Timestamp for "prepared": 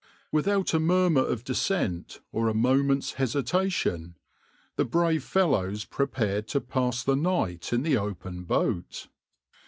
5.85-6.47